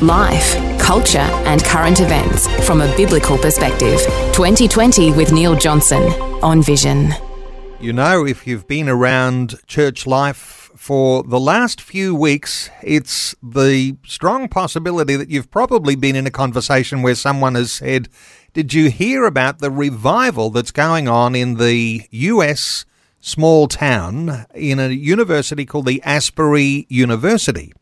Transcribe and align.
Life, 0.00 0.78
culture, 0.78 1.18
and 1.18 1.64
current 1.64 2.00
events 2.00 2.46
from 2.66 2.80
a 2.80 2.96
biblical 2.96 3.36
perspective. 3.36 4.00
2020 4.32 5.12
with 5.12 5.32
Neil 5.32 5.56
Johnson 5.56 6.02
on 6.42 6.62
Vision. 6.62 7.12
You 7.80 7.92
know, 7.92 8.26
if 8.26 8.46
you've 8.46 8.66
been 8.66 8.88
around 8.88 9.56
church 9.66 10.06
life 10.06 10.70
for 10.76 11.22
the 11.24 11.40
last 11.40 11.80
few 11.80 12.14
weeks, 12.14 12.70
it's 12.82 13.34
the 13.42 13.96
strong 14.04 14.48
possibility 14.48 15.16
that 15.16 15.30
you've 15.30 15.50
probably 15.50 15.96
been 15.96 16.16
in 16.16 16.26
a 16.26 16.30
conversation 16.30 17.02
where 17.02 17.14
someone 17.14 17.56
has 17.56 17.72
said, 17.72 18.08
Did 18.52 18.72
you 18.74 18.90
hear 18.90 19.24
about 19.24 19.58
the 19.58 19.70
revival 19.70 20.50
that's 20.50 20.70
going 20.70 21.08
on 21.08 21.34
in 21.34 21.54
the 21.54 22.06
US 22.10 22.84
small 23.20 23.66
town 23.66 24.46
in 24.54 24.78
a 24.78 24.88
university 24.88 25.66
called 25.66 25.86
the 25.86 26.02
Asbury 26.02 26.86
University? 26.88 27.72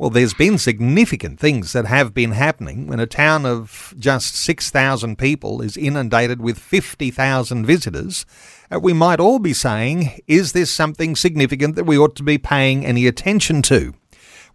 Well, 0.00 0.08
there's 0.08 0.32
been 0.32 0.56
significant 0.56 1.38
things 1.38 1.74
that 1.74 1.84
have 1.84 2.14
been 2.14 2.32
happening 2.32 2.86
when 2.86 3.00
a 3.00 3.06
town 3.06 3.44
of 3.44 3.92
just 3.98 4.34
6,000 4.34 5.18
people 5.18 5.60
is 5.60 5.76
inundated 5.76 6.40
with 6.40 6.58
50,000 6.58 7.66
visitors. 7.66 8.24
Uh, 8.72 8.80
we 8.80 8.94
might 8.94 9.20
all 9.20 9.38
be 9.38 9.52
saying, 9.52 10.18
is 10.26 10.52
this 10.52 10.72
something 10.72 11.14
significant 11.14 11.76
that 11.76 11.84
we 11.84 11.98
ought 11.98 12.16
to 12.16 12.22
be 12.22 12.38
paying 12.38 12.86
any 12.86 13.06
attention 13.06 13.60
to? 13.60 13.92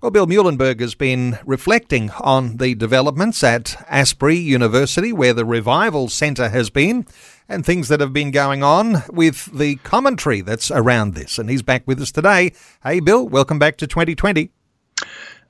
Well, 0.01 0.09
Bill 0.09 0.25
Muehlenberg 0.25 0.79
has 0.79 0.95
been 0.95 1.37
reflecting 1.45 2.09
on 2.19 2.57
the 2.57 2.73
developments 2.73 3.43
at 3.43 3.85
Asbury 3.87 4.37
University, 4.37 5.13
where 5.13 5.33
the 5.35 5.45
Revival 5.45 6.09
Centre 6.09 6.49
has 6.49 6.71
been, 6.71 7.05
and 7.47 7.63
things 7.63 7.87
that 7.89 7.99
have 7.99 8.13
been 8.13 8.31
going 8.31 8.63
on 8.63 9.03
with 9.09 9.55
the 9.55 9.75
commentary 9.77 10.41
that's 10.41 10.71
around 10.71 11.13
this. 11.13 11.37
And 11.37 11.51
he's 11.51 11.61
back 11.61 11.83
with 11.85 12.01
us 12.01 12.11
today. 12.11 12.51
Hey, 12.81 12.99
Bill, 12.99 13.29
welcome 13.29 13.59
back 13.59 13.77
to 13.77 13.85
2020. 13.85 14.49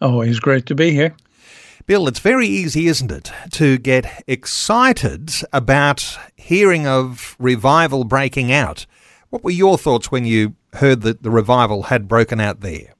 Always 0.01 0.39
great 0.39 0.65
to 0.67 0.75
be 0.75 0.91
here. 0.91 1.15
Bill, 1.87 2.07
it's 2.07 2.19
very 2.19 2.47
easy, 2.47 2.87
isn't 2.87 3.11
it, 3.11 3.31
to 3.51 3.77
get 3.77 4.23
excited 4.27 5.31
about 5.53 6.17
hearing 6.35 6.87
of 6.87 7.35
revival 7.37 8.03
breaking 8.03 8.51
out. 8.51 8.87
What 9.29 9.43
were 9.43 9.51
your 9.51 9.77
thoughts 9.77 10.11
when 10.11 10.25
you 10.25 10.55
heard 10.73 11.01
that 11.01 11.21
the 11.21 11.29
revival 11.29 11.83
had 11.83 12.07
broken 12.07 12.39
out 12.39 12.61
there? 12.61 12.93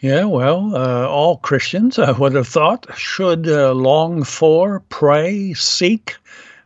Yeah, 0.00 0.24
well, 0.24 0.74
uh, 0.74 1.06
all 1.06 1.36
Christians, 1.36 1.98
I 1.98 2.10
would 2.10 2.34
have 2.34 2.48
thought, 2.48 2.86
should 2.96 3.46
uh, 3.46 3.72
long 3.72 4.24
for, 4.24 4.80
pray, 4.88 5.52
seek 5.54 6.16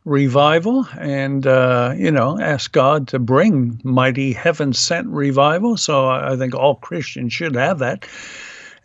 revival, 0.04 0.86
and, 0.98 1.46
uh, 1.46 1.92
you 1.96 2.10
know, 2.10 2.40
ask 2.40 2.72
God 2.72 3.08
to 3.08 3.18
bring 3.18 3.80
mighty 3.82 4.32
heaven 4.32 4.72
sent 4.72 5.08
revival. 5.08 5.76
So 5.76 6.08
I 6.08 6.36
think 6.36 6.54
all 6.54 6.76
Christians 6.76 7.32
should 7.32 7.56
have 7.56 7.80
that 7.80 8.06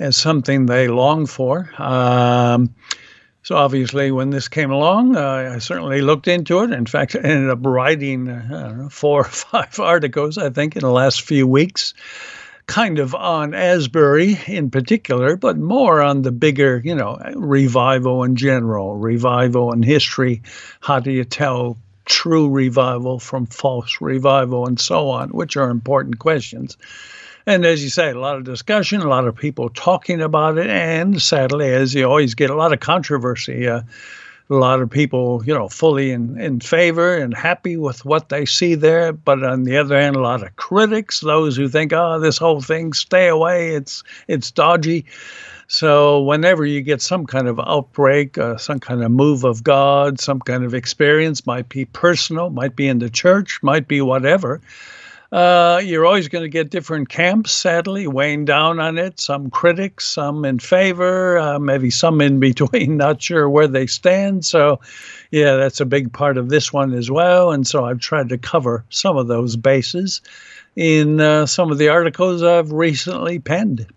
as 0.01 0.17
something 0.17 0.65
they 0.65 0.87
long 0.87 1.25
for. 1.25 1.69
Um, 1.77 2.73
so 3.43 3.55
obviously, 3.55 4.11
when 4.11 4.29
this 4.29 4.47
came 4.47 4.71
along, 4.71 5.15
uh, 5.15 5.53
I 5.55 5.57
certainly 5.59 6.01
looked 6.01 6.27
into 6.27 6.59
it. 6.59 6.71
In 6.71 6.85
fact, 6.85 7.15
I 7.15 7.19
ended 7.19 7.49
up 7.49 7.59
writing 7.63 8.25
know, 8.25 8.87
four 8.91 9.21
or 9.21 9.23
five 9.29 9.79
articles, 9.79 10.37
I 10.37 10.49
think, 10.49 10.75
in 10.75 10.81
the 10.81 10.91
last 10.91 11.21
few 11.21 11.47
weeks, 11.47 11.93
kind 12.67 12.99
of 12.99 13.15
on 13.15 13.53
Asbury 13.53 14.37
in 14.47 14.69
particular, 14.69 15.35
but 15.35 15.57
more 15.57 16.01
on 16.01 16.21
the 16.21 16.31
bigger, 16.31 16.81
you 16.83 16.95
know, 16.95 17.17
revival 17.35 18.23
in 18.23 18.35
general, 18.35 18.95
revival 18.95 19.73
in 19.73 19.81
history. 19.81 20.43
How 20.79 20.99
do 20.99 21.11
you 21.11 21.23
tell 21.23 21.77
true 22.05 22.49
revival 22.49 23.19
from 23.19 23.45
false 23.45 24.01
revival, 24.01 24.67
and 24.67 24.79
so 24.79 25.09
on, 25.09 25.29
which 25.29 25.55
are 25.57 25.69
important 25.69 26.19
questions. 26.19 26.77
And 27.45 27.65
as 27.65 27.83
you 27.83 27.89
say, 27.89 28.11
a 28.11 28.19
lot 28.19 28.37
of 28.37 28.43
discussion, 28.43 29.01
a 29.01 29.07
lot 29.07 29.27
of 29.27 29.35
people 29.35 29.69
talking 29.69 30.21
about 30.21 30.57
it, 30.57 30.67
and 30.67 31.21
sadly, 31.21 31.73
as 31.73 31.93
you 31.93 32.05
always 32.05 32.35
get, 32.35 32.49
a 32.49 32.55
lot 32.55 32.73
of 32.73 32.79
controversy. 32.79 33.67
Uh, 33.67 33.81
a 34.49 34.55
lot 34.55 34.81
of 34.81 34.89
people, 34.89 35.41
you 35.45 35.53
know, 35.53 35.69
fully 35.69 36.11
in, 36.11 36.37
in 36.37 36.59
favor 36.59 37.15
and 37.15 37.33
happy 37.33 37.77
with 37.77 38.03
what 38.03 38.27
they 38.27 38.45
see 38.45 38.75
there. 38.75 39.13
But 39.13 39.43
on 39.45 39.63
the 39.63 39.77
other 39.77 39.97
hand, 39.97 40.17
a 40.17 40.21
lot 40.21 40.43
of 40.43 40.53
critics, 40.57 41.21
those 41.21 41.55
who 41.55 41.69
think, 41.69 41.93
oh, 41.93 42.19
this 42.19 42.37
whole 42.37 42.59
thing, 42.59 42.91
stay 42.91 43.29
away, 43.29 43.69
it's 43.69 44.03
it's 44.27 44.51
dodgy. 44.51 45.05
So 45.67 46.21
whenever 46.23 46.65
you 46.65 46.81
get 46.81 47.01
some 47.01 47.25
kind 47.25 47.47
of 47.47 47.61
outbreak, 47.61 48.37
uh, 48.37 48.57
some 48.57 48.81
kind 48.81 49.01
of 49.01 49.09
move 49.09 49.45
of 49.45 49.63
God, 49.63 50.19
some 50.19 50.41
kind 50.41 50.65
of 50.65 50.73
experience, 50.73 51.47
might 51.47 51.69
be 51.69 51.85
personal, 51.85 52.49
might 52.49 52.75
be 52.75 52.89
in 52.89 52.99
the 52.99 53.09
church, 53.09 53.63
might 53.63 53.87
be 53.87 54.01
whatever 54.01 54.59
uh, 55.31 55.81
you're 55.83 56.05
always 56.05 56.27
going 56.27 56.43
to 56.43 56.49
get 56.49 56.69
different 56.69 57.07
camps, 57.07 57.53
sadly, 57.53 58.05
weighing 58.05 58.43
down 58.43 58.79
on 58.79 58.97
it. 58.97 59.19
Some 59.19 59.49
critics, 59.49 60.05
some 60.07 60.43
in 60.43 60.59
favor, 60.59 61.37
uh, 61.37 61.57
maybe 61.57 61.89
some 61.89 62.19
in 62.19 62.39
between, 62.41 62.97
not 62.97 63.21
sure 63.21 63.49
where 63.49 63.67
they 63.67 63.87
stand. 63.87 64.45
So, 64.45 64.81
yeah, 65.31 65.55
that's 65.55 65.79
a 65.79 65.85
big 65.85 66.11
part 66.11 66.37
of 66.37 66.49
this 66.49 66.73
one 66.73 66.93
as 66.93 67.09
well. 67.09 67.51
And 67.51 67.65
so 67.65 67.85
I've 67.85 67.99
tried 67.99 68.29
to 68.29 68.37
cover 68.37 68.83
some 68.89 69.15
of 69.15 69.27
those 69.27 69.55
bases 69.55 70.21
in 70.75 71.21
uh, 71.21 71.45
some 71.45 71.71
of 71.71 71.77
the 71.77 71.87
articles 71.89 72.43
I've 72.43 72.71
recently 72.71 73.39
penned. 73.39 73.87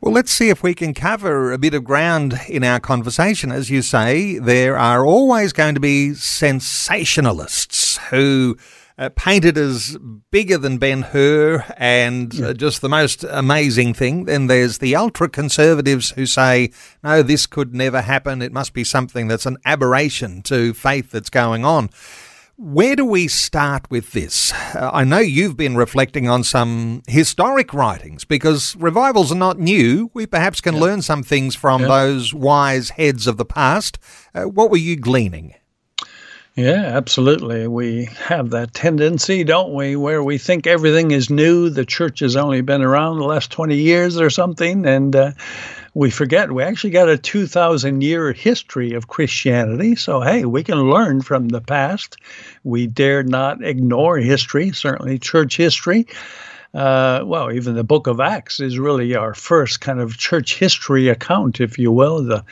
Well, 0.00 0.12
let's 0.12 0.32
see 0.32 0.48
if 0.48 0.64
we 0.64 0.74
can 0.74 0.92
cover 0.94 1.52
a 1.52 1.58
bit 1.58 1.74
of 1.74 1.84
ground 1.84 2.40
in 2.48 2.64
our 2.64 2.80
conversation. 2.80 3.52
As 3.52 3.70
you 3.70 3.82
say, 3.82 4.38
there 4.38 4.76
are 4.76 5.06
always 5.06 5.52
going 5.52 5.74
to 5.74 5.80
be 5.80 6.10
sensationalists 6.10 7.98
who 8.10 8.56
uh, 8.96 9.08
painted 9.16 9.58
as 9.58 9.98
bigger 10.30 10.58
than 10.58 10.78
Ben 10.78 11.02
Hur 11.02 11.64
and 11.76 12.40
uh, 12.40 12.54
just 12.54 12.80
the 12.80 12.88
most 12.88 13.24
amazing 13.24 13.94
thing. 13.94 14.24
Then 14.24 14.46
there's 14.46 14.78
the 14.78 14.94
ultra 14.96 15.28
conservatives 15.28 16.10
who 16.10 16.26
say, 16.26 16.70
no, 17.02 17.22
this 17.22 17.46
could 17.46 17.74
never 17.74 18.02
happen. 18.02 18.42
It 18.42 18.52
must 18.52 18.72
be 18.72 18.84
something 18.84 19.28
that's 19.28 19.46
an 19.46 19.58
aberration 19.64 20.42
to 20.42 20.74
faith 20.74 21.10
that's 21.10 21.30
going 21.30 21.64
on. 21.64 21.90
Where 22.56 22.94
do 22.94 23.04
we 23.04 23.26
start 23.26 23.90
with 23.90 24.12
this? 24.12 24.52
Uh, 24.52 24.88
I 24.92 25.02
know 25.02 25.18
you've 25.18 25.56
been 25.56 25.74
reflecting 25.74 26.28
on 26.28 26.44
some 26.44 27.02
historic 27.08 27.74
writings 27.74 28.24
because 28.24 28.76
revivals 28.76 29.32
are 29.32 29.36
not 29.36 29.58
new. 29.58 30.12
We 30.14 30.26
perhaps 30.26 30.60
can 30.60 30.78
learn 30.78 31.02
some 31.02 31.24
things 31.24 31.56
from 31.56 31.82
those 31.82 32.32
wise 32.32 32.90
heads 32.90 33.26
of 33.26 33.38
the 33.38 33.44
past. 33.44 33.98
Uh, 34.32 34.44
what 34.44 34.70
were 34.70 34.76
you 34.76 34.94
gleaning? 34.94 35.54
Yeah, 36.56 36.84
absolutely. 36.96 37.66
We 37.66 38.04
have 38.16 38.50
that 38.50 38.74
tendency, 38.74 39.42
don't 39.42 39.74
we, 39.74 39.96
where 39.96 40.22
we 40.22 40.38
think 40.38 40.68
everything 40.68 41.10
is 41.10 41.28
new. 41.28 41.68
The 41.68 41.84
church 41.84 42.20
has 42.20 42.36
only 42.36 42.60
been 42.60 42.80
around 42.80 43.18
the 43.18 43.24
last 43.24 43.50
20 43.50 43.76
years 43.76 44.20
or 44.20 44.30
something. 44.30 44.86
And 44.86 45.16
uh, 45.16 45.32
we 45.94 46.10
forget 46.10 46.52
we 46.52 46.62
actually 46.62 46.90
got 46.90 47.08
a 47.08 47.18
2,000 47.18 48.02
year 48.02 48.32
history 48.32 48.92
of 48.92 49.08
Christianity. 49.08 49.96
So, 49.96 50.20
hey, 50.20 50.44
we 50.44 50.62
can 50.62 50.90
learn 50.90 51.22
from 51.22 51.48
the 51.48 51.60
past. 51.60 52.18
We 52.62 52.86
dare 52.86 53.24
not 53.24 53.64
ignore 53.64 54.18
history, 54.18 54.70
certainly 54.70 55.18
church 55.18 55.56
history. 55.56 56.06
Uh, 56.74 57.22
well, 57.24 57.52
even 57.52 57.74
the 57.74 57.84
book 57.84 58.08
of 58.08 58.18
Acts 58.18 58.58
is 58.58 58.80
really 58.80 59.14
our 59.14 59.32
first 59.32 59.80
kind 59.80 60.00
of 60.00 60.18
church 60.18 60.58
history 60.58 61.08
account, 61.08 61.60
if 61.60 61.78
you 61.78 61.92
will, 61.92 62.24
the 62.24 62.44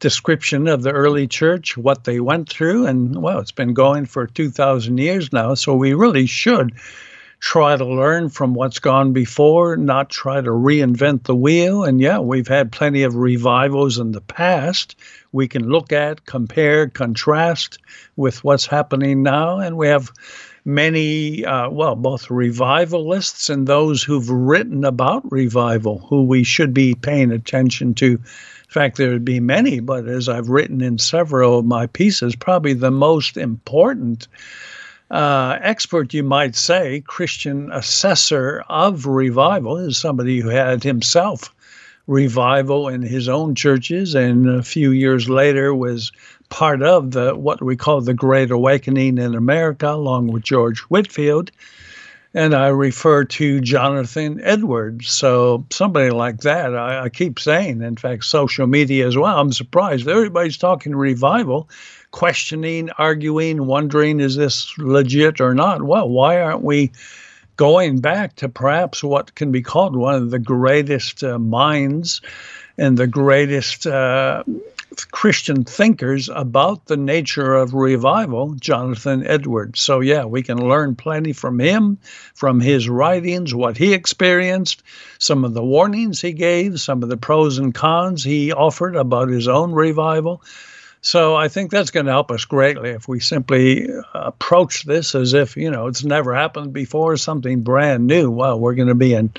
description 0.00 0.66
of 0.66 0.82
the 0.82 0.90
early 0.90 1.28
church, 1.28 1.76
what 1.76 2.02
they 2.02 2.18
went 2.18 2.48
through, 2.48 2.86
and 2.86 3.22
well, 3.22 3.38
it's 3.38 3.52
been 3.52 3.74
going 3.74 4.04
for 4.04 4.26
2,000 4.26 4.98
years 4.98 5.32
now. 5.32 5.54
So 5.54 5.76
we 5.76 5.94
really 5.94 6.26
should 6.26 6.72
try 7.40 7.76
to 7.76 7.84
learn 7.84 8.28
from 8.28 8.52
what's 8.52 8.80
gone 8.80 9.12
before, 9.12 9.76
not 9.76 10.10
try 10.10 10.40
to 10.40 10.50
reinvent 10.50 11.22
the 11.22 11.36
wheel. 11.36 11.84
And 11.84 12.00
yeah, 12.00 12.18
we've 12.18 12.48
had 12.48 12.72
plenty 12.72 13.04
of 13.04 13.14
revivals 13.14 13.98
in 13.98 14.10
the 14.10 14.20
past. 14.20 14.96
We 15.30 15.46
can 15.46 15.68
look 15.68 15.92
at, 15.92 16.26
compare, 16.26 16.88
contrast 16.88 17.78
with 18.16 18.42
what's 18.42 18.66
happening 18.66 19.22
now. 19.22 19.60
And 19.60 19.76
we 19.76 19.86
have 19.86 20.10
many, 20.64 21.44
uh, 21.44 21.68
well, 21.70 21.94
both 21.94 22.30
revivalists 22.30 23.48
and 23.50 23.66
those 23.66 24.02
who've 24.02 24.30
written 24.30 24.84
about 24.84 25.30
revival 25.30 26.06
who 26.08 26.24
we 26.24 26.44
should 26.44 26.74
be 26.74 26.94
paying 26.94 27.32
attention 27.32 27.94
to. 27.94 28.06
In 28.06 28.20
fact, 28.68 28.96
there 28.96 29.10
would 29.10 29.24
be 29.24 29.40
many, 29.40 29.80
but 29.80 30.06
as 30.06 30.28
I've 30.28 30.50
written 30.50 30.80
in 30.80 30.98
several 30.98 31.58
of 31.58 31.64
my 31.64 31.86
pieces, 31.86 32.36
probably 32.36 32.74
the 32.74 32.90
most 32.90 33.36
important 33.36 34.28
uh, 35.10 35.58
expert, 35.62 36.12
you 36.12 36.22
might 36.22 36.54
say, 36.54 37.00
Christian 37.06 37.72
assessor 37.72 38.62
of 38.68 39.06
revival 39.06 39.78
is 39.78 39.96
somebody 39.96 40.40
who 40.40 40.48
had 40.48 40.84
himself 40.84 41.54
revival 42.08 42.88
in 42.88 43.02
his 43.02 43.28
own 43.28 43.54
churches, 43.54 44.16
and 44.16 44.48
a 44.48 44.62
few 44.62 44.90
years 44.90 45.28
later 45.28 45.72
was 45.74 46.10
part 46.48 46.82
of 46.82 47.12
the 47.12 47.36
what 47.36 47.62
we 47.62 47.76
call 47.76 48.00
the 48.00 48.14
Great 48.14 48.50
Awakening 48.50 49.18
in 49.18 49.34
America, 49.34 49.90
along 49.90 50.28
with 50.28 50.42
George 50.42 50.80
Whitefield. 50.80 51.52
And 52.34 52.54
I 52.54 52.68
refer 52.68 53.24
to 53.24 53.60
Jonathan 53.60 54.40
Edwards. 54.42 55.10
So 55.10 55.64
somebody 55.70 56.10
like 56.10 56.40
that, 56.40 56.76
I, 56.76 57.04
I 57.04 57.08
keep 57.08 57.38
saying, 57.38 57.82
in 57.82 57.96
fact, 57.96 58.24
social 58.24 58.66
media 58.66 59.06
as 59.06 59.16
well. 59.16 59.38
I'm 59.38 59.52
surprised 59.52 60.08
everybody's 60.08 60.58
talking 60.58 60.94
revival, 60.94 61.68
questioning, 62.10 62.90
arguing, 62.98 63.66
wondering 63.66 64.20
is 64.20 64.36
this 64.36 64.72
legit 64.78 65.40
or 65.40 65.54
not? 65.54 65.82
Well, 65.82 66.08
why 66.08 66.40
aren't 66.40 66.62
we 66.62 66.92
going 67.58 67.98
back 67.98 68.36
to 68.36 68.48
perhaps 68.48 69.04
what 69.04 69.34
can 69.34 69.52
be 69.52 69.60
called 69.60 69.94
one 69.94 70.14
of 70.14 70.30
the 70.30 70.38
greatest 70.38 71.22
uh, 71.22 71.38
minds 71.38 72.22
and 72.78 72.96
the 72.96 73.08
greatest 73.08 73.86
uh, 73.86 74.44
Christian 75.10 75.64
thinkers 75.64 76.30
about 76.32 76.86
the 76.86 76.96
nature 76.96 77.54
of 77.54 77.74
revival, 77.74 78.54
Jonathan 78.54 79.26
Edwards. 79.26 79.80
So, 79.80 80.00
yeah, 80.00 80.24
we 80.24 80.42
can 80.42 80.58
learn 80.58 80.94
plenty 80.94 81.32
from 81.32 81.58
him, 81.58 81.98
from 82.32 82.60
his 82.60 82.88
writings, 82.88 83.52
what 83.52 83.76
he 83.76 83.92
experienced, 83.92 84.84
some 85.18 85.44
of 85.44 85.52
the 85.52 85.64
warnings 85.64 86.20
he 86.20 86.32
gave, 86.32 86.80
some 86.80 87.02
of 87.02 87.08
the 87.08 87.16
pros 87.16 87.58
and 87.58 87.74
cons 87.74 88.22
he 88.22 88.52
offered 88.52 88.94
about 88.94 89.28
his 89.28 89.48
own 89.48 89.72
revival. 89.72 90.42
So 91.00 91.36
I 91.36 91.48
think 91.48 91.70
that's 91.70 91.90
going 91.90 92.06
to 92.06 92.12
help 92.12 92.30
us 92.30 92.44
greatly 92.44 92.90
if 92.90 93.06
we 93.06 93.20
simply 93.20 93.88
uh, 93.88 94.02
approach 94.14 94.84
this 94.84 95.14
as 95.14 95.32
if, 95.32 95.56
you 95.56 95.70
know, 95.70 95.86
it's 95.86 96.04
never 96.04 96.34
happened 96.34 96.72
before, 96.72 97.16
something 97.16 97.62
brand 97.62 98.06
new. 98.06 98.30
Well, 98.30 98.58
we're 98.58 98.74
going 98.74 98.88
to 98.88 98.94
be 98.94 99.14
in 99.14 99.32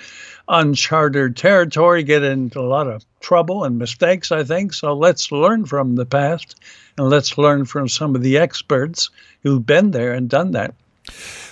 uncharted 0.48 1.36
territory, 1.36 2.04
get 2.04 2.24
into 2.24 2.60
a 2.60 2.62
lot 2.62 2.88
of 2.88 3.06
trouble 3.20 3.66
and 3.66 3.78
mistakes, 3.78 4.32
I 4.32 4.44
think. 4.44 4.74
So 4.74 4.94
let's 4.94 5.32
learn 5.32 5.66
from 5.66 5.96
the 5.96 6.06
past 6.06 6.56
and 6.98 7.10
let's 7.10 7.38
learn 7.38 7.66
from 7.66 7.88
some 7.88 8.16
of 8.16 8.24
the 8.24 8.38
experts 8.38 9.10
who've 9.44 9.66
been 9.66 9.92
there 9.92 10.14
and 10.14 10.30
done 10.30 10.52
that. 10.52 10.74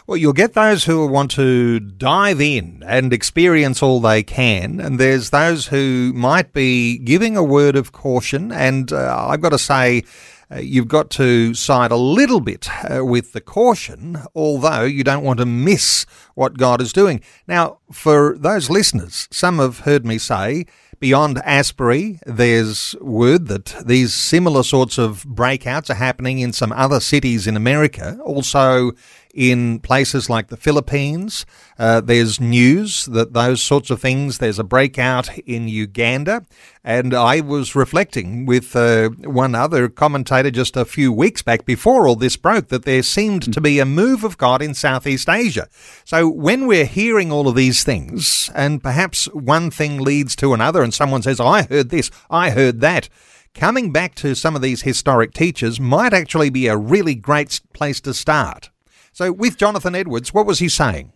Well, 0.07 0.17
you'll 0.17 0.33
get 0.33 0.53
those 0.53 0.85
who 0.85 1.05
want 1.07 1.31
to 1.31 1.79
dive 1.79 2.39
in 2.39 2.83
and 2.85 3.11
experience 3.11 3.83
all 3.83 3.99
they 3.99 4.23
can, 4.23 4.79
and 4.79 4.99
there's 4.99 5.31
those 5.31 5.67
who 5.67 6.13
might 6.15 6.53
be 6.53 6.97
giving 6.97 7.35
a 7.35 7.43
word 7.43 7.75
of 7.75 7.91
caution. 7.91 8.51
And 8.51 8.91
uh, 8.93 9.27
I've 9.27 9.41
got 9.41 9.49
to 9.49 9.57
say, 9.57 10.03
uh, 10.49 10.59
you've 10.59 10.87
got 10.87 11.09
to 11.09 11.53
side 11.53 11.91
a 11.91 11.97
little 11.97 12.39
bit 12.39 12.69
uh, 12.89 13.03
with 13.03 13.33
the 13.33 13.41
caution, 13.41 14.17
although 14.33 14.83
you 14.83 15.03
don't 15.03 15.23
want 15.23 15.39
to 15.39 15.45
miss 15.45 16.05
what 16.35 16.57
God 16.57 16.81
is 16.81 16.93
doing. 16.93 17.21
Now, 17.47 17.79
for 17.91 18.37
those 18.39 18.69
listeners, 18.69 19.27
some 19.29 19.59
have 19.59 19.79
heard 19.79 20.05
me 20.05 20.17
say, 20.17 20.65
Beyond 20.99 21.37
Asbury, 21.45 22.19
there's 22.25 22.95
word 22.99 23.49
that 23.49 23.75
these 23.85 24.15
similar 24.15 24.63
sorts 24.63 24.97
of 24.97 25.23
breakouts 25.25 25.91
are 25.91 25.95
happening 25.95 26.39
in 26.39 26.53
some 26.53 26.71
other 26.71 26.99
cities 26.99 27.45
in 27.45 27.55
America. 27.55 28.17
Also, 28.23 28.93
in 29.37 29.79
places 29.79 30.31
like 30.31 30.47
the 30.47 30.57
Philippines. 30.57 31.45
Uh, 31.77 32.01
there's 32.01 32.41
news 32.41 33.05
that 33.05 33.33
those 33.33 33.61
sorts 33.61 33.91
of 33.91 34.01
things, 34.01 34.39
there's 34.39 34.57
a 34.57 34.63
breakout 34.63 35.37
in 35.37 35.67
Uganda. 35.67 36.43
And 36.83 37.13
I 37.13 37.41
was 37.41 37.75
reflecting 37.75 38.47
with 38.47 38.75
uh, 38.75 39.09
one 39.09 39.53
other 39.53 39.89
commentator 39.89 40.49
just 40.49 40.75
a 40.75 40.85
few 40.85 41.13
weeks 41.13 41.43
back 41.43 41.65
before 41.65 42.07
all 42.07 42.15
this 42.15 42.35
broke 42.35 42.69
that 42.69 42.83
there 42.83 43.03
seemed 43.03 43.53
to 43.53 43.61
be 43.61 43.77
a 43.77 43.85
move 43.85 44.23
of 44.23 44.39
God 44.39 44.63
in 44.63 44.73
Southeast 44.73 45.29
Asia. 45.29 45.67
So 46.03 46.27
when 46.27 46.65
we're 46.65 46.85
hearing 46.85 47.31
all 47.31 47.47
of 47.47 47.55
these 47.55 47.83
things, 47.83 48.49
and 48.55 48.81
perhaps 48.81 49.25
one 49.33 49.69
thing 49.69 49.99
leads 49.99 50.35
to 50.37 50.55
another, 50.55 50.81
and 50.81 50.91
someone 50.91 51.21
says, 51.21 51.39
I 51.39 51.61
heard 51.61 51.91
this, 51.91 52.09
I 52.31 52.49
heard 52.49 52.81
that 52.81 53.07
coming 53.53 53.91
back 53.91 54.15
to 54.15 54.35
some 54.35 54.55
of 54.55 54.63
these 54.63 54.81
historic 54.81 55.33
teachers 55.33 55.79
might 55.79 56.13
actually 56.13 56.49
be 56.49 56.65
a 56.65 56.77
really 56.77 57.13
great 57.13 57.61
place 57.73 58.01
to 58.01 58.15
start. 58.15 58.71
So, 59.17 59.31
with 59.31 59.57
Jonathan 59.57 59.95
Edwards, 59.95 60.31
what 60.31 60.45
was 60.45 60.59
he 60.59 60.69
saying? 60.69 61.11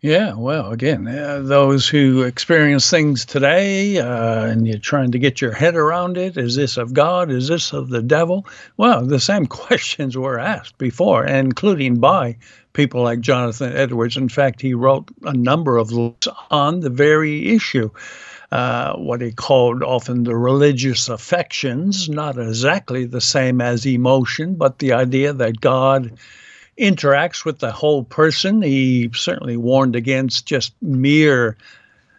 Yeah, 0.00 0.32
well, 0.32 0.72
again, 0.72 1.06
uh, 1.06 1.42
those 1.42 1.86
who 1.86 2.22
experience 2.22 2.88
things 2.88 3.26
today 3.26 3.98
uh, 3.98 4.46
and 4.46 4.66
you're 4.66 4.78
trying 4.78 5.12
to 5.12 5.18
get 5.18 5.42
your 5.42 5.52
head 5.52 5.76
around 5.76 6.16
it 6.16 6.38
is 6.38 6.56
this 6.56 6.78
of 6.78 6.94
God? 6.94 7.30
Is 7.30 7.48
this 7.48 7.74
of 7.74 7.90
the 7.90 8.00
devil? 8.00 8.46
Well, 8.78 9.04
the 9.04 9.20
same 9.20 9.44
questions 9.64 10.16
were 10.16 10.38
asked 10.38 10.78
before, 10.78 11.26
including 11.26 12.00
by 12.00 12.38
people 12.72 13.02
like 13.02 13.20
Jonathan 13.20 13.76
Edwards. 13.76 14.16
In 14.16 14.30
fact, 14.30 14.62
he 14.62 14.72
wrote 14.72 15.10
a 15.24 15.34
number 15.34 15.76
of 15.76 15.90
books 15.90 16.28
on 16.50 16.80
the 16.80 16.88
very 16.88 17.50
issue. 17.50 17.90
Uh, 18.52 18.96
what 18.96 19.20
he 19.20 19.32
called 19.32 19.82
often 19.82 20.24
the 20.24 20.34
religious 20.34 21.10
affections, 21.10 22.08
not 22.08 22.38
exactly 22.38 23.04
the 23.04 23.20
same 23.20 23.60
as 23.60 23.84
emotion, 23.84 24.54
but 24.54 24.78
the 24.78 24.94
idea 24.94 25.34
that 25.34 25.60
God 25.60 26.16
interacts 26.78 27.44
with 27.44 27.58
the 27.58 27.72
whole 27.72 28.04
person. 28.04 28.62
He 28.62 29.10
certainly 29.14 29.56
warned 29.56 29.96
against 29.96 30.46
just 30.46 30.74
mere, 30.82 31.56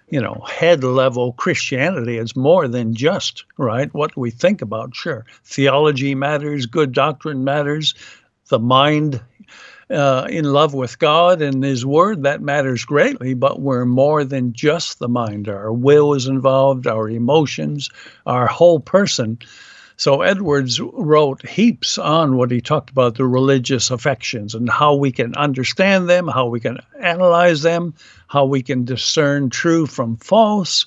you 0.09 0.21
know, 0.21 0.43
head 0.47 0.83
level 0.83 1.33
Christianity. 1.33 2.17
It's 2.17 2.35
more 2.35 2.67
than 2.67 2.95
just, 2.95 3.45
right? 3.57 3.93
What 3.93 4.17
we 4.17 4.31
think 4.31 4.61
about, 4.61 4.95
sure. 4.95 5.25
Theology 5.43 6.15
matters, 6.15 6.65
good 6.65 6.91
doctrine 6.91 7.43
matters, 7.43 7.93
the 8.49 8.59
mind 8.59 9.21
uh, 9.89 10.27
in 10.29 10.45
love 10.45 10.73
with 10.73 10.99
God 10.99 11.41
and 11.41 11.63
His 11.63 11.85
Word, 11.85 12.23
that 12.23 12.41
matters 12.41 12.83
greatly, 12.83 13.33
but 13.33 13.61
we're 13.61 13.85
more 13.85 14.23
than 14.23 14.53
just 14.53 14.99
the 14.99 15.07
mind. 15.07 15.47
Our 15.47 15.71
will 15.71 16.13
is 16.13 16.27
involved, 16.27 16.87
our 16.87 17.09
emotions, 17.09 17.89
our 18.25 18.47
whole 18.47 18.79
person. 18.79 19.39
So 19.99 20.21
Edwards 20.21 20.79
wrote 20.79 21.47
heaps 21.49 21.97
on 21.97 22.37
what 22.37 22.51
he 22.51 22.61
talked 22.61 22.91
about 22.91 23.15
the 23.15 23.25
religious 23.25 23.89
affections 23.89 24.53
and 24.53 24.69
how 24.69 24.93
we 24.93 25.11
can 25.11 25.33
understand 25.35 26.07
them, 26.07 26.27
how 26.27 26.45
we 26.45 26.59
can 26.59 26.77
analyze 27.01 27.63
them, 27.63 27.95
how 28.27 28.45
we 28.45 28.61
can 28.61 28.85
discern 28.85 29.49
true 29.49 29.87
from 29.87 30.17
false. 30.17 30.85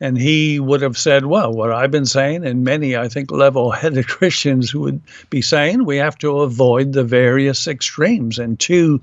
And 0.00 0.18
he 0.18 0.60
would 0.60 0.82
have 0.82 0.98
said, 0.98 1.24
well, 1.24 1.50
what 1.50 1.72
I've 1.72 1.90
been 1.90 2.04
saying, 2.04 2.44
and 2.44 2.62
many, 2.62 2.94
I 2.94 3.08
think, 3.08 3.30
level 3.30 3.70
headed 3.70 4.06
Christians 4.08 4.74
would 4.74 5.00
be 5.30 5.40
saying, 5.40 5.86
we 5.86 5.96
have 5.96 6.18
to 6.18 6.40
avoid 6.40 6.92
the 6.92 7.04
various 7.04 7.66
extremes. 7.66 8.38
And 8.38 8.60
two, 8.60 9.00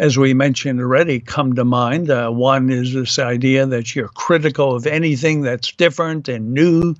as 0.00 0.18
we 0.18 0.34
mentioned 0.34 0.80
already, 0.80 1.20
come 1.20 1.54
to 1.54 1.64
mind. 1.64 2.10
Uh, 2.10 2.30
one 2.30 2.70
is 2.70 2.92
this 2.92 3.20
idea 3.20 3.66
that 3.66 3.94
you're 3.94 4.08
critical 4.08 4.74
of 4.74 4.88
anything 4.88 5.42
that's 5.42 5.70
different 5.70 6.28
and 6.28 6.54
new. 6.54 6.96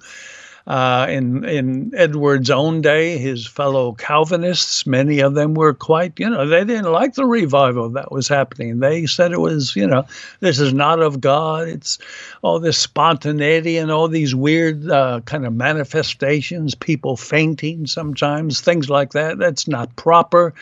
Uh, 0.70 1.04
in 1.10 1.44
in 1.44 1.92
Edward's 1.96 2.48
own 2.48 2.80
day, 2.80 3.18
his 3.18 3.44
fellow 3.44 3.90
Calvinists, 3.90 4.86
many 4.86 5.18
of 5.18 5.34
them 5.34 5.54
were 5.54 5.74
quite, 5.74 6.12
you 6.20 6.30
know, 6.30 6.46
they 6.46 6.64
didn't 6.64 6.92
like 6.92 7.14
the 7.14 7.26
revival 7.26 7.88
that 7.88 8.12
was 8.12 8.28
happening. 8.28 8.78
They 8.78 9.06
said 9.06 9.32
it 9.32 9.40
was, 9.40 9.74
you 9.74 9.84
know, 9.84 10.04
this 10.38 10.60
is 10.60 10.72
not 10.72 11.00
of 11.00 11.20
God. 11.20 11.66
It's 11.66 11.98
all 12.42 12.60
this 12.60 12.78
spontaneity 12.78 13.78
and 13.78 13.90
all 13.90 14.06
these 14.06 14.32
weird 14.32 14.88
uh, 14.88 15.22
kind 15.24 15.44
of 15.44 15.54
manifestations, 15.54 16.76
people 16.76 17.16
fainting 17.16 17.88
sometimes, 17.88 18.60
things 18.60 18.88
like 18.88 19.10
that. 19.14 19.38
That's 19.38 19.66
not 19.66 19.96
proper 19.96 20.54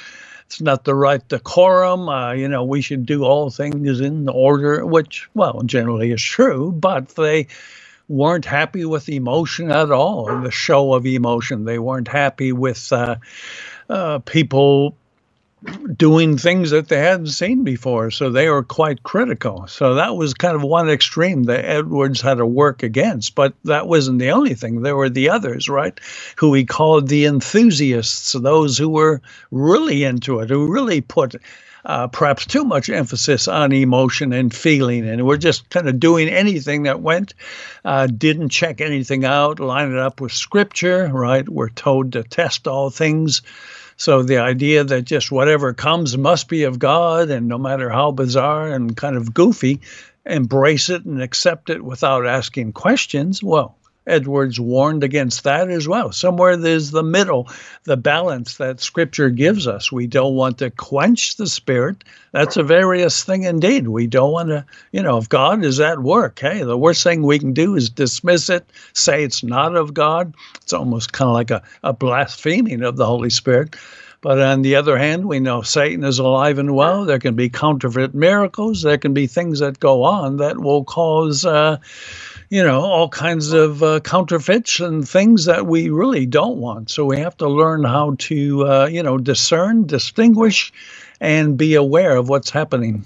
it's 0.47 0.63
not 0.63 0.85
the 0.85 0.95
right 0.95 1.29
decorum. 1.29 2.09
Uh, 2.09 2.33
you 2.33 2.49
know, 2.49 2.65
we 2.65 2.81
should 2.81 3.05
do 3.05 3.25
all 3.25 3.51
things 3.51 4.01
in 4.01 4.31
order, 4.31 4.87
which, 4.87 5.29
well, 5.35 5.61
generally 5.67 6.11
is 6.13 6.23
true, 6.23 6.73
but 6.73 7.11
they 7.11 7.49
weren't 8.09 8.45
happy 8.45 8.85
with 8.85 9.09
emotion 9.09 9.71
at 9.71 9.91
all, 9.91 10.41
the 10.41 10.51
show 10.51 10.95
of 10.95 11.07
emotion. 11.07 11.65
They 11.65 11.79
weren't 11.79 12.09
happy 12.09 12.53
with 12.53 12.93
uh, 12.93 13.17
uh, 13.89 14.19
people 14.21 14.97
doing 15.97 16.39
things 16.39 16.71
that 16.71 16.89
they 16.89 16.99
hadn't 16.99 17.29
seen 17.29 17.65
before. 17.65 18.11
So 18.11 18.31
they 18.31 18.49
were 18.49 18.63
quite 18.63 19.03
critical. 19.03 19.67
So 19.67 19.95
that 19.95 20.17
was 20.17 20.35
kind 20.35 20.55
of 20.55 20.63
one 20.63 20.89
extreme 20.89 21.45
that 21.45 21.65
Edwards 21.65 22.21
had 22.21 22.39
to 22.39 22.47
work 22.47 22.83
against. 22.83 23.35
But 23.35 23.55
that 23.65 23.89
wasn't 23.89 24.21
the 24.21 24.31
only 24.31 24.55
thing. 24.55 24.83
There 24.83 24.97
were 24.97 25.11
the 25.11 25.31
others, 25.31 25.69
right? 25.69 25.99
Who 26.37 26.55
he 26.55 26.65
called 26.65 27.09
the 27.09 27.25
enthusiasts, 27.27 28.33
those 28.33 28.79
who 28.79 28.89
were 28.89 29.21
really 29.51 30.05
into 30.05 30.41
it, 30.41 30.51
who 30.51 30.73
really 30.73 31.01
put 31.01 31.35
uh, 31.89 32.07
perhaps 32.07 32.45
too 32.45 32.65
much 32.65 32.91
emphasis 32.91 33.49
on 33.49 33.73
emotion 33.73 34.35
and 34.35 34.55
feeling. 34.55 35.09
And 35.09 35.27
we're 35.27 35.39
just 35.39 35.69
kind 35.71 35.89
of 35.89 35.99
doing 35.99 36.29
anything 36.29 36.83
that 36.83 37.01
went, 37.01 37.33
uh, 37.85 38.07
didn't 38.07 38.51
check 38.51 38.83
anything 38.83 39.25
out, 39.25 39.59
line 39.59 39.91
it 39.91 39.99
up 39.99 40.21
with 40.21 40.33
scripture, 40.33 41.09
right? 41.09 41.49
We're 41.49 41.71
told 41.71 42.13
to 42.13 42.23
test 42.23 42.69
all 42.69 42.91
things. 42.91 43.41
So 43.97 44.23
the 44.23 44.39
idea 44.39 44.85
that 44.85 45.03
just 45.03 45.33
whatever 45.33 45.73
comes 45.73 46.17
must 46.17 46.49
be 46.49 46.65
of 46.65 46.79
God, 46.79 47.31
and 47.31 47.49
no 47.49 47.57
matter 47.57 47.89
how 47.89 48.13
bizarre 48.13 48.69
and 48.69 48.95
kind 48.95 49.17
of 49.17 49.33
goofy, 49.33 49.81
embrace 50.27 50.91
it 50.91 51.07
and 51.07 51.23
accept 51.23 51.71
it 51.71 51.83
without 51.83 52.27
asking 52.27 52.75
questions, 52.75 53.43
well, 53.43 53.78
Edwards 54.09 54.59
warned 54.59 55.05
against 55.05 55.45
that 55.45 55.71
as 55.71 55.87
well. 55.87 56.11
Somewhere 56.13 56.57
there's 56.57 56.91
the 56.91 57.03
middle, 57.03 57.49
the 57.85 57.97
balance 57.97 58.57
that 58.57 58.81
Scripture 58.81 59.31
gives 59.31 59.67
us. 59.67 59.93
We 59.93 60.07
don't 60.07 60.35
want 60.35 60.59
to 60.59 60.71
quench 60.71 61.37
the 61.37 61.47
Spirit. 61.47 62.03
That's 62.33 62.57
a 62.57 62.63
various 62.63 63.23
thing 63.23 63.45
indeed. 63.45 63.89
We 63.89 64.07
don't 64.07 64.33
want 64.33 64.49
to, 64.49 64.65
you 64.93 65.03
know, 65.03 65.19
if 65.19 65.29
God 65.29 65.65
is 65.65 65.79
at 65.81 66.01
work, 66.01 66.39
hey, 66.41 66.63
the 66.63 66.79
worst 66.79 67.03
thing 67.05 67.23
we 67.23 67.39
can 67.39 67.53
do 67.53 67.77
is 67.77 67.91
dismiss 67.91 68.49
it, 68.49 68.69
say 68.93 69.23
it's 69.23 69.43
not 69.43 69.77
of 69.77 69.95
God. 69.95 70.35
It's 70.63 70.73
almost 70.73 71.13
kind 71.13 71.29
of 71.29 71.35
like 71.35 71.51
a, 71.51 71.63
a 71.83 71.93
blaspheming 71.93 72.83
of 72.83 72.97
the 72.97 73.07
Holy 73.07 73.31
Spirit. 73.31 73.77
But 74.21 74.41
on 74.41 74.63
the 74.63 74.75
other 74.75 74.99
hand, 74.99 75.27
we 75.27 75.39
know 75.39 75.63
Satan 75.63 76.03
is 76.03 76.19
alive 76.19 76.59
and 76.59 76.75
well. 76.75 77.05
There 77.05 77.21
can 77.21 77.37
be 77.37 77.49
counterfeit 77.49 78.15
miracles. 78.15 78.83
There 78.83 78.99
can 78.99 79.15
be 79.15 79.29
things 79.29 79.61
that 79.61 79.79
go 79.79 80.03
on 80.03 80.39
that 80.39 80.59
will 80.59 80.83
cause, 80.83 81.45
uh, 81.45 81.79
you 82.51 82.63
know, 82.63 82.81
all 82.81 83.09
kinds 83.09 83.53
of 83.53 83.83
uh, 83.83 84.01
counterfeits 84.01 84.81
and 84.81 85.07
things 85.07 85.45
that 85.45 85.67
we 85.67 85.91
really 85.91 86.27
don't 86.27 86.57
want. 86.57 86.91
So 86.91 87.05
we 87.05 87.19
have 87.19 87.37
to 87.39 87.49
learn 87.49 87.85
how 87.85 88.17
to, 88.19 88.67
uh, 88.67 88.87
you 88.87 89.03
know, 89.03 89.19
discern, 89.19 89.87
distinguish, 89.87 90.73
and 91.21 91.57
be 91.57 91.75
aware 91.75 92.17
of 92.17 92.29
what's 92.29 92.51
happening. 92.51 93.05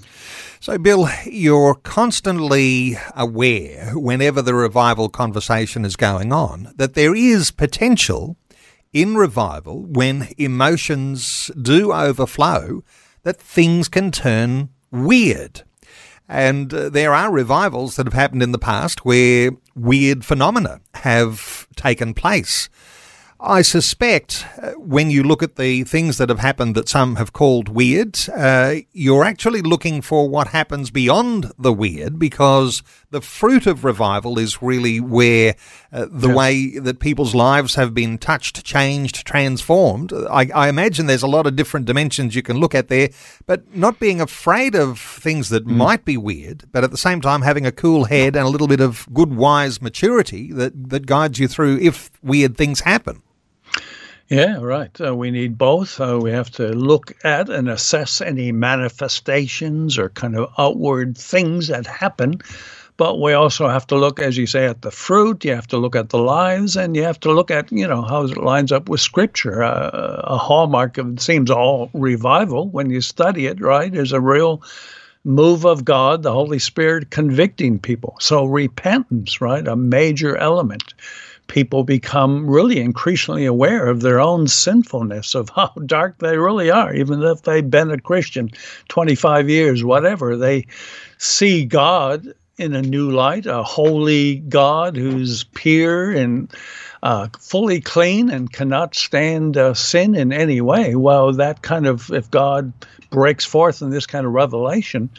So, 0.60 0.78
Bill, 0.78 1.08
you're 1.24 1.74
constantly 1.74 2.96
aware 3.16 3.92
whenever 3.94 4.42
the 4.42 4.54
revival 4.54 5.08
conversation 5.08 5.84
is 5.84 5.96
going 5.96 6.32
on 6.32 6.72
that 6.76 6.94
there 6.94 7.16
is 7.16 7.50
potential 7.50 8.36
in 8.92 9.16
revival, 9.16 9.84
when 9.86 10.28
emotions 10.36 11.50
do 11.60 11.92
overflow, 11.92 12.84
that 13.22 13.40
things 13.40 13.88
can 13.88 14.10
turn 14.10 14.68
weird. 14.90 15.62
And 16.32 16.72
uh, 16.72 16.88
there 16.88 17.12
are 17.12 17.30
revivals 17.30 17.96
that 17.96 18.06
have 18.06 18.14
happened 18.14 18.42
in 18.42 18.52
the 18.52 18.58
past 18.58 19.04
where 19.04 19.50
weird 19.74 20.24
phenomena 20.24 20.80
have 20.94 21.68
taken 21.76 22.14
place. 22.14 22.70
I 23.44 23.62
suspect 23.62 24.46
uh, 24.62 24.70
when 24.74 25.10
you 25.10 25.24
look 25.24 25.42
at 25.42 25.56
the 25.56 25.82
things 25.82 26.16
that 26.18 26.28
have 26.28 26.38
happened 26.38 26.76
that 26.76 26.88
some 26.88 27.16
have 27.16 27.32
called 27.32 27.68
weird, 27.68 28.16
uh, 28.32 28.76
you're 28.92 29.24
actually 29.24 29.62
looking 29.62 30.00
for 30.00 30.28
what 30.28 30.48
happens 30.48 30.92
beyond 30.92 31.50
the 31.58 31.72
weird 31.72 32.20
because 32.20 32.84
the 33.10 33.20
fruit 33.20 33.66
of 33.66 33.84
revival 33.84 34.38
is 34.38 34.62
really 34.62 35.00
where 35.00 35.56
uh, 35.92 36.06
the 36.08 36.28
yeah. 36.28 36.34
way 36.34 36.78
that 36.78 37.00
people's 37.00 37.34
lives 37.34 37.74
have 37.74 37.92
been 37.92 38.16
touched, 38.16 38.62
changed, 38.62 39.26
transformed. 39.26 40.12
I, 40.12 40.48
I, 40.54 40.68
imagine 40.68 41.06
there's 41.06 41.24
a 41.24 41.26
lot 41.26 41.48
of 41.48 41.56
different 41.56 41.86
dimensions 41.86 42.36
you 42.36 42.42
can 42.42 42.58
look 42.58 42.76
at 42.76 42.86
there, 42.86 43.10
but 43.46 43.74
not 43.74 43.98
being 43.98 44.20
afraid 44.20 44.76
of 44.76 45.00
things 45.00 45.48
that 45.48 45.66
mm. 45.66 45.72
might 45.72 46.04
be 46.04 46.16
weird, 46.16 46.70
but 46.70 46.84
at 46.84 46.92
the 46.92 46.96
same 46.96 47.20
time 47.20 47.42
having 47.42 47.66
a 47.66 47.72
cool 47.72 48.04
head 48.04 48.36
and 48.36 48.46
a 48.46 48.50
little 48.50 48.68
bit 48.68 48.80
of 48.80 49.08
good, 49.12 49.34
wise 49.34 49.82
maturity 49.82 50.52
that, 50.52 50.90
that 50.90 51.06
guides 51.06 51.40
you 51.40 51.48
through 51.48 51.78
if 51.78 52.08
weird 52.22 52.56
things 52.56 52.82
happen. 52.82 53.20
Yeah, 54.28 54.58
right. 54.60 54.98
Uh, 55.00 55.14
we 55.14 55.30
need 55.30 55.58
both. 55.58 56.00
Uh, 56.00 56.18
we 56.20 56.30
have 56.32 56.50
to 56.52 56.68
look 56.68 57.12
at 57.24 57.48
and 57.48 57.68
assess 57.68 58.20
any 58.20 58.50
manifestations 58.50 59.98
or 59.98 60.08
kind 60.10 60.36
of 60.36 60.52
outward 60.58 61.16
things 61.18 61.68
that 61.68 61.86
happen. 61.86 62.40
But 62.96 63.20
we 63.20 63.32
also 63.32 63.68
have 63.68 63.86
to 63.88 63.96
look, 63.96 64.20
as 64.20 64.36
you 64.36 64.46
say, 64.46 64.66
at 64.66 64.82
the 64.82 64.90
fruit. 64.90 65.44
You 65.44 65.54
have 65.54 65.66
to 65.68 65.78
look 65.78 65.96
at 65.96 66.10
the 66.10 66.18
lives, 66.18 66.76
and 66.76 66.94
you 66.94 67.02
have 67.02 67.20
to 67.20 67.32
look 67.32 67.50
at, 67.50 67.72
you 67.72 67.86
know, 67.86 68.02
how 68.02 68.24
it 68.24 68.36
lines 68.36 68.72
up 68.72 68.88
with 68.88 69.00
Scripture. 69.00 69.62
Uh, 69.62 70.20
a 70.24 70.38
hallmark 70.38 70.98
of 70.98 71.14
it 71.14 71.20
seems 71.20 71.50
all 71.50 71.90
revival 71.94 72.68
when 72.68 72.90
you 72.90 73.00
study 73.00 73.46
it, 73.46 73.60
right? 73.60 73.94
Is 73.94 74.12
a 74.12 74.20
real 74.20 74.62
move 75.24 75.64
of 75.64 75.84
God, 75.84 76.22
the 76.22 76.32
Holy 76.32 76.58
Spirit 76.58 77.10
convicting 77.10 77.78
people. 77.78 78.16
So 78.20 78.44
repentance, 78.44 79.40
right? 79.40 79.66
A 79.66 79.76
major 79.76 80.36
element 80.36 80.94
people 81.52 81.84
become 81.84 82.48
really 82.48 82.80
increasingly 82.80 83.44
aware 83.44 83.86
of 83.86 84.00
their 84.00 84.18
own 84.18 84.48
sinfulness, 84.48 85.34
of 85.34 85.50
how 85.50 85.68
dark 85.86 86.18
they 86.18 86.38
really 86.38 86.70
are, 86.70 86.94
even 86.94 87.22
if 87.22 87.42
they've 87.42 87.70
been 87.70 87.90
a 87.90 88.00
Christian 88.00 88.50
25 88.88 89.50
years, 89.50 89.84
whatever. 89.84 90.34
They 90.34 90.66
see 91.18 91.66
God 91.66 92.26
in 92.56 92.74
a 92.74 92.80
new 92.80 93.10
light, 93.10 93.44
a 93.44 93.62
holy 93.62 94.36
God 94.36 94.96
who's 94.96 95.44
pure 95.44 96.10
and 96.10 96.50
uh, 97.02 97.28
fully 97.38 97.82
clean 97.82 98.30
and 98.30 98.50
cannot 98.50 98.94
stand 98.94 99.58
uh, 99.58 99.74
sin 99.74 100.14
in 100.14 100.32
any 100.32 100.62
way. 100.62 100.94
Well, 100.94 101.34
that 101.34 101.60
kind 101.60 101.86
of, 101.86 102.10
if 102.12 102.30
God 102.30 102.72
breaks 103.10 103.44
forth 103.44 103.82
in 103.82 103.90
this 103.90 104.06
kind 104.06 104.24
of 104.24 104.32
revelation, 104.32 105.10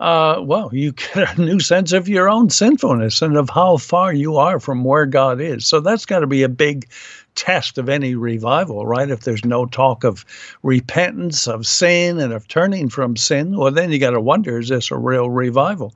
uh, 0.00 0.40
well, 0.42 0.70
you 0.72 0.92
get 1.14 1.38
a 1.38 1.40
new 1.40 1.60
sense 1.60 1.92
of 1.92 2.08
your 2.08 2.28
own 2.28 2.50
sinfulness 2.50 3.22
and 3.22 3.36
of 3.36 3.50
how 3.50 3.76
far 3.76 4.12
you 4.12 4.36
are 4.36 4.60
from 4.60 4.84
where 4.84 5.06
God 5.06 5.40
is. 5.40 5.66
So 5.66 5.80
that's 5.80 6.06
got 6.06 6.20
to 6.20 6.26
be 6.26 6.42
a 6.42 6.48
big 6.48 6.88
test 7.34 7.76
of 7.78 7.88
any 7.88 8.14
revival, 8.14 8.86
right? 8.86 9.10
If 9.10 9.20
there's 9.20 9.44
no 9.44 9.66
talk 9.66 10.04
of 10.04 10.24
repentance 10.62 11.46
of 11.46 11.66
sin 11.66 12.18
and 12.18 12.32
of 12.32 12.48
turning 12.48 12.88
from 12.88 13.16
sin, 13.16 13.56
well, 13.56 13.70
then 13.70 13.92
you 13.92 13.98
got 13.98 14.10
to 14.10 14.20
wonder 14.20 14.58
is 14.58 14.68
this 14.68 14.90
a 14.90 14.96
real 14.96 15.30
revival? 15.30 15.94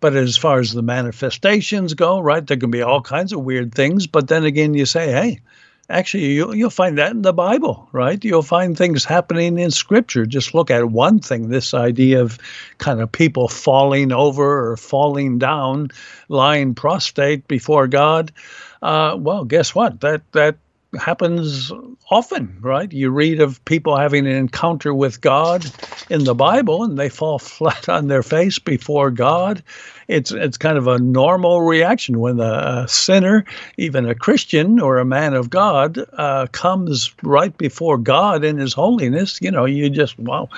But 0.00 0.16
as 0.16 0.36
far 0.36 0.58
as 0.58 0.72
the 0.72 0.82
manifestations 0.82 1.94
go, 1.94 2.18
right, 2.18 2.44
there 2.44 2.56
can 2.56 2.72
be 2.72 2.82
all 2.82 3.00
kinds 3.00 3.32
of 3.32 3.44
weird 3.44 3.72
things. 3.72 4.08
But 4.08 4.26
then 4.26 4.44
again, 4.44 4.74
you 4.74 4.84
say, 4.84 5.12
hey, 5.12 5.40
actually 5.88 6.32
you'll, 6.32 6.54
you'll 6.54 6.70
find 6.70 6.98
that 6.98 7.10
in 7.12 7.22
the 7.22 7.32
bible 7.32 7.88
right? 7.92 8.24
You'll 8.24 8.42
find 8.42 8.76
things 8.76 9.04
happening 9.04 9.58
in 9.58 9.70
scripture. 9.70 10.26
Just 10.26 10.54
look 10.54 10.70
at 10.70 10.90
one 10.90 11.18
thing 11.18 11.48
this 11.48 11.74
idea 11.74 12.20
of 12.22 12.38
kind 12.78 13.00
of 13.00 13.12
people 13.12 13.48
falling 13.48 14.12
over 14.12 14.70
or 14.70 14.76
falling 14.76 15.38
down 15.38 15.90
lying 16.28 16.74
prostrate 16.74 17.46
before 17.48 17.86
god. 17.86 18.32
Uh, 18.80 19.16
well 19.18 19.44
guess 19.44 19.74
what? 19.74 20.00
That 20.00 20.22
that 20.32 20.56
happens 21.00 21.72
often, 22.10 22.56
right? 22.60 22.92
You 22.92 23.10
read 23.10 23.40
of 23.40 23.64
people 23.64 23.96
having 23.96 24.26
an 24.26 24.36
encounter 24.36 24.94
with 24.94 25.20
God 25.20 25.64
in 26.10 26.24
the 26.24 26.34
Bible 26.34 26.82
and 26.82 26.98
they 26.98 27.08
fall 27.08 27.38
flat 27.38 27.88
on 27.88 28.08
their 28.08 28.22
face 28.22 28.58
before 28.58 29.10
God. 29.10 29.62
It's 30.08 30.30
it's 30.30 30.58
kind 30.58 30.76
of 30.76 30.88
a 30.88 30.98
normal 30.98 31.62
reaction 31.62 32.20
when 32.20 32.40
a, 32.40 32.86
sinner, 32.88 33.44
even 33.78 34.06
a 34.06 34.14
Christian 34.14 34.80
or 34.80 34.98
a 34.98 35.04
man 35.04 35.32
of 35.32 35.48
God, 35.48 35.98
uh, 36.14 36.46
comes 36.52 37.14
right 37.22 37.56
before 37.56 37.96
God 37.96 38.44
in 38.44 38.58
His 38.58 38.74
holiness. 38.74 39.38
You 39.40 39.50
know, 39.50 39.64
you 39.64 39.88
just 39.88 40.18
wow, 40.18 40.50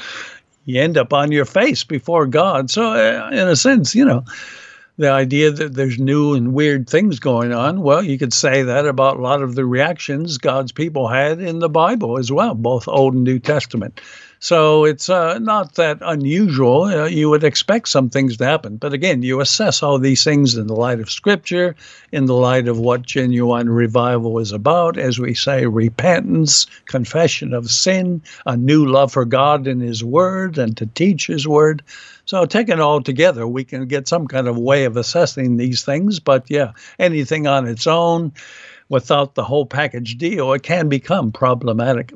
you 0.65 0.81
end 0.81 0.99
up 0.99 1.13
on 1.13 1.31
your 1.31 1.45
face 1.45 1.85
before 1.85 2.27
God. 2.27 2.71
So, 2.71 2.93
uh, 2.93 3.31
in 3.31 3.47
a 3.47 3.57
sense, 3.57 3.95
you 3.95 4.05
know 4.05 4.25
the 4.97 5.11
idea 5.11 5.51
that 5.51 5.75
there's 5.75 5.99
new 5.99 6.35
and 6.35 6.55
weird 6.55 6.89
things 6.89 7.19
going 7.19 7.53
on. 7.53 7.83
Well, 7.83 8.03
you 8.03 8.19
could 8.19 8.33
say 8.33 8.63
that 8.63 8.87
about 8.87 9.17
a 9.17 9.23
lot 9.23 9.43
of 9.43 9.55
the 9.55 9.65
reactions 9.65 10.39
God's 10.39 10.73
people 10.73 11.09
had 11.09 11.41
in 11.41 11.59
the 11.59 11.69
Bible 11.69 12.19
as 12.19 12.31
well, 12.31 12.55
both 12.55 12.87
Old 12.87 13.15
and 13.15 13.25
New 13.25 13.39
Testament. 13.39 14.01
So 14.45 14.85
it's 14.85 15.09
uh, 15.09 15.39
not 15.39 15.77
that 15.77 15.97
unusual. 16.03 16.83
Uh, 16.83 17.07
you 17.07 17.31
would 17.31 17.45
expect 17.45 17.89
some 17.89 18.11
things 18.11 18.37
to 18.37 18.45
happen. 18.45 18.77
But 18.77 18.93
again, 18.93 19.23
you 19.23 19.41
assess 19.41 19.83
all 19.83 19.99
these 19.99 20.23
things 20.23 20.55
in 20.55 20.67
the 20.67 20.77
light 20.77 21.01
of 21.01 21.11
Scripture, 21.11 21.75
in 22.13 22.27
the 22.27 22.35
light 22.35 22.69
of 22.69 22.79
what 22.79 23.07
genuine 23.07 23.71
revival 23.71 24.39
is 24.39 24.53
about. 24.53 24.99
As 24.99 25.19
we 25.19 25.33
say, 25.33 25.65
repentance, 25.65 26.67
confession 26.85 27.55
of 27.55 27.71
sin, 27.71 28.21
a 28.45 28.55
new 28.55 28.85
love 28.85 29.13
for 29.13 29.25
God 29.25 29.67
and 29.67 29.81
His 29.81 30.05
Word, 30.05 30.59
and 30.59 30.77
to 30.77 30.85
teach 30.85 31.27
His 31.27 31.49
Word. 31.49 31.83
So, 32.27 32.45
taken 32.45 32.81
all 32.81 33.01
together, 33.01 33.47
we 33.47 33.65
can 33.65 33.89
get 33.89 34.09
some 34.09 34.29
kind 34.29 34.47
of 34.47 34.59
way 34.59 34.85
of 34.85 34.99
assessing 34.99 35.57
these 35.57 35.87
things. 35.87 36.21
But 36.21 36.51
yeah, 36.51 36.73
anything 36.99 37.47
on 37.47 37.67
its 37.67 37.87
own 37.87 38.31
without 38.91 39.37
the 39.37 39.45
whole 39.45 39.65
package 39.65 40.19
deal, 40.19 40.53
it 40.53 40.63
can 40.63 40.91
become 40.91 41.33
problematic. 41.33 42.13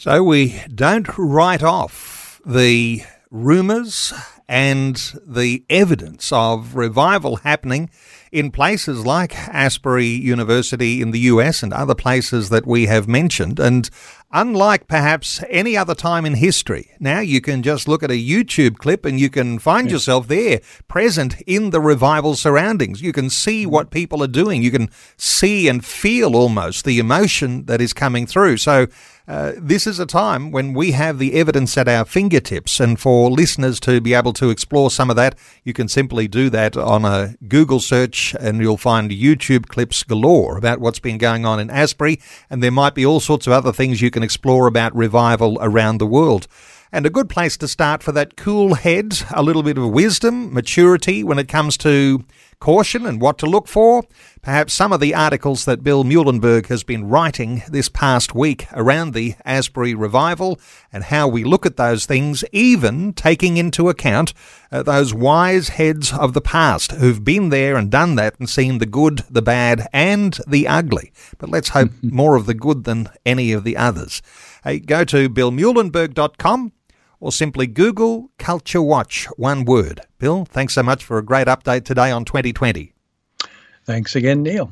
So 0.00 0.24
we 0.24 0.62
don't 0.74 1.06
write 1.18 1.62
off 1.62 2.40
the 2.46 3.02
rumours 3.30 4.14
and 4.48 4.96
the 5.26 5.62
evidence 5.68 6.32
of 6.32 6.74
revival 6.74 7.36
happening 7.36 7.90
in 8.32 8.50
places 8.50 9.04
like 9.04 9.36
Asbury 9.36 10.06
University 10.06 11.02
in 11.02 11.10
the 11.10 11.18
US 11.18 11.62
and 11.62 11.74
other 11.74 11.94
places 11.94 12.48
that 12.48 12.66
we 12.66 12.86
have 12.86 13.08
mentioned. 13.08 13.60
And 13.60 13.90
unlike 14.32 14.86
perhaps 14.86 15.42
any 15.48 15.76
other 15.76 15.94
time 15.94 16.24
in 16.24 16.34
history, 16.34 16.90
now 17.00 17.20
you 17.20 17.40
can 17.40 17.62
just 17.62 17.88
look 17.88 18.02
at 18.02 18.10
a 18.10 18.14
YouTube 18.14 18.78
clip 18.78 19.04
and 19.04 19.18
you 19.18 19.28
can 19.28 19.58
find 19.58 19.86
yes. 19.86 19.92
yourself 19.92 20.28
there 20.28 20.60
present 20.88 21.40
in 21.42 21.70
the 21.70 21.80
revival 21.80 22.34
surroundings. 22.34 23.02
You 23.02 23.12
can 23.12 23.30
see 23.30 23.66
what 23.66 23.90
people 23.90 24.22
are 24.22 24.28
doing. 24.28 24.62
You 24.62 24.70
can 24.70 24.90
see 25.16 25.68
and 25.68 25.84
feel 25.84 26.36
almost 26.36 26.84
the 26.84 26.98
emotion 26.98 27.64
that 27.64 27.80
is 27.80 27.92
coming 27.92 28.26
through. 28.26 28.58
So 28.58 28.86
uh, 29.30 29.52
this 29.56 29.86
is 29.86 30.00
a 30.00 30.06
time 30.06 30.50
when 30.50 30.74
we 30.74 30.90
have 30.90 31.20
the 31.20 31.34
evidence 31.34 31.78
at 31.78 31.86
our 31.86 32.04
fingertips. 32.04 32.80
And 32.80 32.98
for 32.98 33.30
listeners 33.30 33.78
to 33.80 34.00
be 34.00 34.12
able 34.12 34.32
to 34.32 34.50
explore 34.50 34.90
some 34.90 35.08
of 35.08 35.14
that, 35.14 35.38
you 35.62 35.72
can 35.72 35.86
simply 35.86 36.26
do 36.26 36.50
that 36.50 36.76
on 36.76 37.04
a 37.04 37.36
Google 37.46 37.78
search 37.78 38.34
and 38.40 38.60
you'll 38.60 38.76
find 38.76 39.12
YouTube 39.12 39.68
clips 39.68 40.02
galore 40.02 40.58
about 40.58 40.80
what's 40.80 40.98
been 40.98 41.16
going 41.16 41.46
on 41.46 41.60
in 41.60 41.70
Asbury. 41.70 42.20
And 42.50 42.60
there 42.60 42.72
might 42.72 42.96
be 42.96 43.06
all 43.06 43.20
sorts 43.20 43.46
of 43.46 43.52
other 43.52 43.72
things 43.72 44.02
you 44.02 44.10
can 44.10 44.19
explore 44.22 44.66
about 44.66 44.94
revival 44.94 45.58
around 45.60 45.98
the 45.98 46.06
world. 46.06 46.46
And 46.92 47.06
a 47.06 47.10
good 47.10 47.28
place 47.28 47.56
to 47.58 47.68
start 47.68 48.02
for 48.02 48.12
that 48.12 48.36
cool 48.36 48.74
head, 48.74 49.18
a 49.30 49.42
little 49.42 49.62
bit 49.62 49.78
of 49.78 49.90
wisdom, 49.90 50.52
maturity 50.52 51.22
when 51.22 51.38
it 51.38 51.48
comes 51.48 51.76
to 51.78 52.24
caution 52.60 53.06
and 53.06 53.20
what 53.20 53.38
to 53.38 53.46
look 53.46 53.66
for. 53.66 54.04
Perhaps 54.42 54.72
some 54.72 54.92
of 54.92 55.00
the 55.00 55.14
articles 55.14 55.64
that 55.64 55.82
Bill 55.82 56.04
Muehlenberg 56.04 56.66
has 56.66 56.82
been 56.82 57.08
writing 57.08 57.62
this 57.68 57.88
past 57.88 58.34
week 58.34 58.66
around 58.72 59.12
the 59.12 59.34
Asbury 59.44 59.94
revival 59.94 60.60
and 60.92 61.04
how 61.04 61.26
we 61.26 61.42
look 61.42 61.66
at 61.66 61.76
those 61.76 62.06
things, 62.06 62.44
even 62.52 63.12
taking 63.12 63.56
into 63.56 63.88
account 63.88 64.32
uh, 64.70 64.82
those 64.82 65.12
wise 65.12 65.70
heads 65.70 66.12
of 66.12 66.32
the 66.32 66.40
past 66.40 66.92
who've 66.92 67.24
been 67.24 67.48
there 67.48 67.76
and 67.76 67.90
done 67.90 68.14
that 68.14 68.38
and 68.38 68.48
seen 68.48 68.78
the 68.78 68.86
good, 68.86 69.24
the 69.30 69.42
bad, 69.42 69.88
and 69.92 70.38
the 70.46 70.68
ugly. 70.68 71.12
But 71.38 71.50
let's 71.50 71.70
hope 71.70 71.90
more 72.02 72.36
of 72.36 72.46
the 72.46 72.54
good 72.54 72.84
than 72.84 73.08
any 73.26 73.52
of 73.52 73.64
the 73.64 73.76
others. 73.76 74.22
Hey, 74.62 74.78
go 74.78 75.04
to 75.04 75.28
billmuehlenberg.com 75.28 76.72
or 77.20 77.30
simply 77.30 77.66
Google 77.66 78.30
Culture 78.38 78.82
Watch, 78.82 79.26
one 79.36 79.64
word. 79.64 80.00
Bill, 80.18 80.44
thanks 80.44 80.74
so 80.74 80.82
much 80.82 81.04
for 81.04 81.18
a 81.18 81.24
great 81.24 81.46
update 81.46 81.84
today 81.84 82.10
on 82.10 82.24
2020. 82.24 82.92
Thanks 83.84 84.16
again, 84.16 84.42
Neil. 84.42 84.70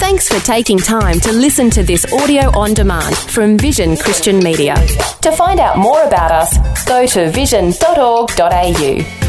Thanks 0.00 0.28
for 0.28 0.38
taking 0.44 0.78
time 0.78 1.20
to 1.20 1.32
listen 1.32 1.70
to 1.70 1.82
this 1.82 2.10
audio 2.12 2.56
on 2.58 2.72
demand 2.72 3.16
from 3.16 3.58
Vision 3.58 3.96
Christian 3.96 4.38
Media. 4.38 4.74
To 5.22 5.32
find 5.32 5.60
out 5.60 5.76
more 5.76 6.02
about 6.04 6.30
us, 6.30 6.84
go 6.86 7.06
to 7.06 7.30
vision.org.au. 7.30 9.27